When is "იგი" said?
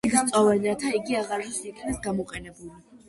0.99-1.19